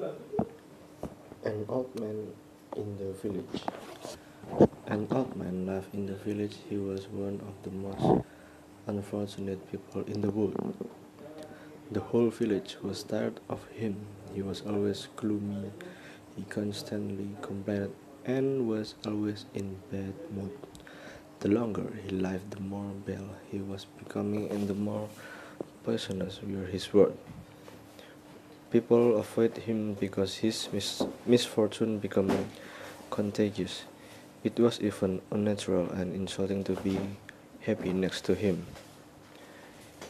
An 0.00 1.66
old 1.68 2.00
man 2.00 2.32
in 2.74 2.96
the 2.96 3.12
village. 3.20 3.62
An 4.86 5.06
old 5.10 5.36
man 5.36 5.66
lived 5.66 5.94
in 5.94 6.06
the 6.06 6.14
village. 6.14 6.56
He 6.70 6.78
was 6.78 7.06
one 7.08 7.38
of 7.46 7.54
the 7.62 7.70
most 7.70 8.24
unfortunate 8.86 9.70
people 9.70 10.02
in 10.04 10.22
the 10.22 10.30
world. 10.30 10.74
The 11.90 12.00
whole 12.00 12.30
village 12.30 12.76
was 12.82 13.02
tired 13.02 13.40
of 13.50 13.66
him. 13.68 14.06
He 14.32 14.40
was 14.40 14.62
always 14.62 15.08
gloomy. 15.16 15.70
He 16.34 16.44
constantly 16.44 17.28
complained 17.42 17.92
and 18.24 18.66
was 18.66 18.94
always 19.06 19.44
in 19.52 19.76
bad 19.90 20.14
mood. 20.34 20.56
The 21.40 21.48
longer 21.48 21.92
he 22.02 22.08
lived, 22.08 22.52
the 22.52 22.60
more 22.60 22.92
bad 23.04 23.28
he 23.50 23.58
was 23.58 23.84
becoming, 23.98 24.50
and 24.50 24.66
the 24.66 24.74
more 24.74 25.10
poisonous 25.84 26.40
were 26.42 26.64
his 26.64 26.92
words. 26.94 27.18
People 28.70 29.18
avoided 29.18 29.64
him 29.64 29.94
because 29.94 30.36
his 30.46 30.68
mis- 30.72 31.02
misfortune 31.26 31.98
became 31.98 32.30
contagious. 33.10 33.82
It 34.44 34.60
was 34.60 34.80
even 34.80 35.20
unnatural 35.32 35.90
and 35.90 36.14
insulting 36.14 36.62
to 36.64 36.74
be 36.78 36.96
happy 37.66 37.92
next 37.92 38.24
to 38.26 38.36
him. 38.36 38.66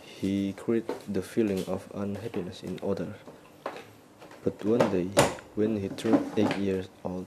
He 0.00 0.54
created 0.54 0.96
the 1.06 1.20
feeling 1.20 1.66
of 1.68 1.84
unhappiness 1.94 2.62
in 2.62 2.80
others. 2.82 3.14
But 4.42 4.64
one 4.64 4.88
day, 4.90 5.10
when 5.54 5.76
he 5.76 5.90
turned 5.90 6.24
eight 6.38 6.56
years 6.56 6.88
old, 7.04 7.26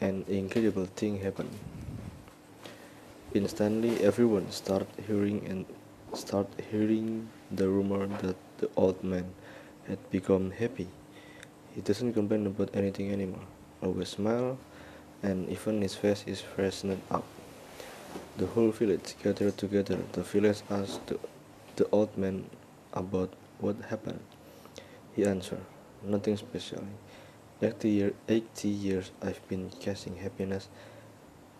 an 0.00 0.24
incredible 0.28 0.86
thing 0.86 1.18
happened. 1.18 1.50
Instantly, 3.34 3.98
everyone 4.04 4.52
started 4.52 4.86
hearing 5.04 5.44
and 5.48 5.66
started 6.14 6.62
hearing 6.70 7.28
the 7.50 7.68
rumor 7.68 8.06
that 8.22 8.36
the 8.58 8.70
old 8.76 9.02
man 9.02 9.34
had 9.88 10.10
become 10.10 10.50
happy. 10.50 10.88
He 11.74 11.80
doesn't 11.80 12.12
complain 12.12 12.46
about 12.46 12.70
anything 12.74 13.12
anymore, 13.12 13.46
always 13.82 14.08
smile, 14.10 14.58
and 15.22 15.48
even 15.48 15.82
his 15.82 15.94
face 15.94 16.24
is 16.26 16.40
freshened 16.40 17.00
up. 17.10 17.24
The 18.36 18.46
whole 18.46 18.70
village 18.70 19.14
gathered 19.22 19.56
together. 19.56 19.98
The 20.12 20.22
village 20.22 20.62
asked 20.70 21.06
the, 21.06 21.18
the 21.76 21.88
old 21.90 22.16
man 22.16 22.48
about 22.92 23.32
what 23.58 23.76
happened. 23.90 24.20
He 25.14 25.24
answered, 25.24 25.64
Nothing 26.04 26.36
special. 26.36 26.84
80, 27.60 27.88
year, 27.88 28.12
80 28.28 28.68
years 28.68 29.10
I've 29.20 29.46
been 29.48 29.70
chasing 29.80 30.16
happiness 30.16 30.68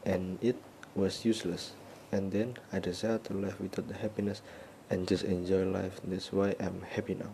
and 0.06 0.38
it 0.40 0.56
was 0.94 1.24
useless. 1.24 1.72
And 2.12 2.30
then 2.30 2.56
I 2.72 2.78
decided 2.78 3.24
to 3.24 3.34
live 3.34 3.60
without 3.60 3.88
the 3.88 3.94
happiness 3.94 4.40
and 4.90 5.08
just 5.08 5.24
enjoy 5.24 5.64
life. 5.64 6.00
That's 6.04 6.32
why 6.32 6.54
I'm 6.60 6.82
happy 6.82 7.14
now. 7.14 7.30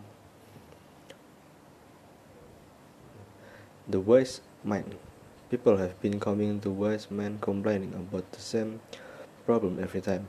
The 3.87 3.99
wise 3.99 4.41
man. 4.63 4.95
People 5.51 5.77
have 5.77 6.01
been 6.01 6.19
coming 6.19 6.59
to 6.61 6.71
wise 6.71 7.11
man 7.11 7.37
complaining 7.39 7.93
about 7.93 8.31
the 8.31 8.39
same 8.39 8.81
problem 9.45 9.77
every 9.79 10.01
time. 10.01 10.27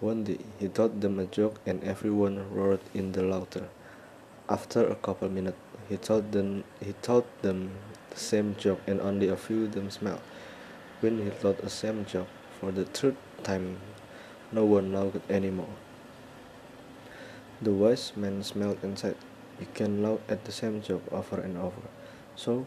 One 0.00 0.24
day 0.24 0.38
he 0.58 0.68
told 0.68 1.02
them 1.02 1.18
a 1.18 1.26
joke 1.26 1.60
and 1.66 1.84
everyone 1.84 2.50
roared 2.50 2.80
in 2.94 3.12
the 3.12 3.22
laughter. 3.22 3.68
After 4.48 4.88
a 4.88 4.94
couple 4.94 5.28
minutes 5.28 5.58
he 5.90 5.98
told 5.98 6.32
them 6.32 6.64
he 6.80 6.94
told 7.02 7.26
them 7.42 7.72
the 8.08 8.16
same 8.16 8.56
joke 8.56 8.80
and 8.86 9.02
only 9.02 9.28
a 9.28 9.36
few 9.36 9.64
of 9.64 9.72
them 9.72 9.90
smiled. 9.90 10.22
When 11.00 11.22
he 11.22 11.28
told 11.28 11.58
the 11.58 11.68
same 11.68 12.06
joke 12.06 12.28
for 12.58 12.72
the 12.72 12.86
third 12.86 13.16
time 13.42 13.80
no 14.50 14.64
one 14.64 14.94
laughed 14.94 15.30
anymore. 15.30 15.76
The 17.60 17.70
wise 17.70 18.14
man 18.16 18.42
smiled 18.42 18.78
and 18.82 18.98
said, 18.98 19.16
You 19.60 19.66
can 19.74 20.02
laugh 20.02 20.20
at 20.26 20.46
the 20.46 20.52
same 20.52 20.80
joke 20.80 21.04
over 21.12 21.38
and 21.38 21.58
over. 21.58 21.82
So 22.34 22.66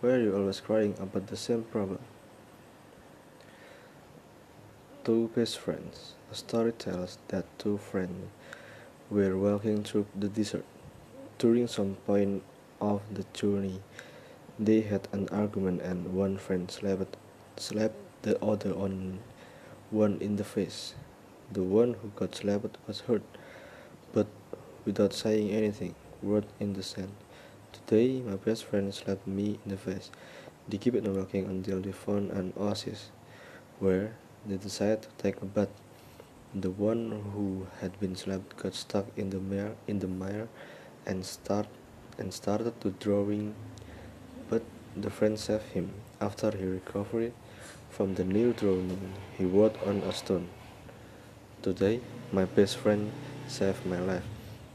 why 0.00 0.10
are 0.10 0.20
you 0.22 0.34
always 0.34 0.60
crying 0.60 0.94
about 0.98 1.26
the 1.26 1.36
same 1.36 1.62
problem? 1.64 1.98
Two 5.04 5.30
best 5.34 5.58
friends. 5.58 6.14
A 6.32 6.34
story 6.34 6.72
tells 6.72 7.18
that 7.28 7.44
two 7.58 7.76
friends 7.76 8.30
were 9.10 9.36
walking 9.36 9.84
through 9.84 10.06
the 10.18 10.28
desert. 10.28 10.64
During 11.36 11.66
some 11.66 11.96
point 12.06 12.42
of 12.80 13.02
the 13.12 13.24
journey, 13.34 13.82
they 14.58 14.80
had 14.80 15.06
an 15.12 15.28
argument 15.28 15.82
and 15.82 16.14
one 16.14 16.38
friend 16.38 16.70
slapped, 16.70 17.18
slapped 17.56 17.96
the 18.22 18.42
other 18.42 18.72
on 18.72 19.18
one 19.90 20.16
in 20.22 20.36
the 20.36 20.44
face. 20.44 20.94
The 21.52 21.62
one 21.62 21.94
who 22.00 22.08
got 22.16 22.34
slapped 22.34 22.78
was 22.86 23.00
hurt, 23.00 23.22
but 24.14 24.28
without 24.86 25.12
saying 25.12 25.50
anything, 25.50 25.94
wrote 26.22 26.48
in 26.58 26.72
the 26.72 26.82
sand. 26.82 27.12
Today, 27.72 28.20
my 28.20 28.36
best 28.36 28.64
friend 28.64 28.92
slapped 28.92 29.26
me 29.26 29.58
in 29.64 29.70
the 29.70 29.76
face. 29.76 30.10
They 30.68 30.78
kept 30.78 31.06
on 31.06 31.16
walking 31.16 31.46
until 31.46 31.80
they 31.80 31.92
found 31.92 32.30
an 32.32 32.52
oasis, 32.56 33.10
where 33.78 34.14
they 34.46 34.56
decided 34.56 35.02
to 35.02 35.08
take 35.18 35.40
a 35.40 35.44
bath. 35.44 35.68
The 36.52 36.70
one 36.70 37.30
who 37.32 37.68
had 37.80 37.98
been 38.00 38.16
slapped 38.16 38.56
got 38.56 38.74
stuck 38.74 39.06
in 39.16 39.30
the 39.30 39.38
mire, 39.38 39.76
in 39.86 40.00
the 40.00 40.08
mire, 40.08 40.48
and 41.06 41.24
start 41.24 41.66
and 42.18 42.34
started 42.34 42.80
to 42.80 42.90
drowning. 42.90 43.54
But 44.48 44.62
the 44.96 45.10
friend 45.10 45.38
saved 45.38 45.72
him. 45.72 45.92
After 46.20 46.50
he 46.50 46.64
recovered 46.64 47.32
from 47.88 48.14
the 48.14 48.24
near 48.24 48.52
drowning, 48.52 49.12
he 49.38 49.44
wrote 49.44 49.80
on 49.86 49.98
a 49.98 50.12
stone. 50.12 50.48
Today, 51.62 52.00
my 52.32 52.46
best 52.46 52.78
friend 52.78 53.12
saved 53.46 53.86
my 53.86 54.00
life. 54.00 54.24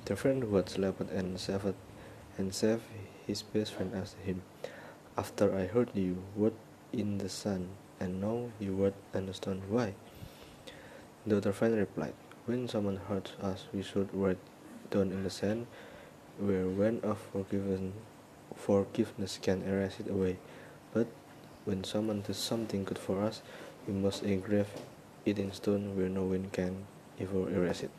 The 0.05 0.15
friend 0.15 0.43
who 0.43 0.55
had 0.55 0.69
slapped 0.69 1.11
and 1.11 1.39
saved 1.39 1.73
and 2.37 2.53
saved 2.53 2.83
his 3.27 3.41
best 3.41 3.73
friend 3.73 3.93
asked 3.95 4.17
him, 4.23 4.41
After 5.17 5.55
I 5.55 5.65
heard 5.65 5.89
you 5.93 6.23
wrote 6.35 6.57
in 6.91 7.17
the 7.17 7.29
sun, 7.29 7.69
and 7.99 8.21
now 8.21 8.51
you 8.59 8.93
the 9.27 9.33
stone, 9.33 9.63
why? 9.69 9.95
The 11.25 11.37
other 11.37 11.53
friend 11.53 11.75
replied, 11.75 12.13
When 12.45 12.67
someone 12.67 12.97
hurts 12.97 13.31
us, 13.41 13.65
we 13.73 13.81
should 13.81 14.09
write 14.13 14.37
down 14.91 15.11
in 15.11 15.23
the 15.23 15.29
sand, 15.29 15.67
where 16.37 16.67
when 16.67 16.99
of 17.01 17.17
forgiven, 17.31 17.93
forgiveness 18.55 19.39
can 19.41 19.63
erase 19.63 19.99
it 19.99 20.09
away. 20.09 20.37
But 20.93 21.07
when 21.65 21.83
someone 21.83 22.21
does 22.21 22.37
something 22.37 22.83
good 22.83 22.99
for 22.99 23.23
us, 23.23 23.41
we 23.87 23.93
must 23.93 24.23
engrave 24.23 24.69
it 25.25 25.39
in 25.39 25.51
stone 25.51 25.97
where 25.97 26.09
no 26.09 26.23
one 26.23 26.49
can 26.51 26.85
ever 27.19 27.49
erase 27.49 27.83
it. 27.83 27.91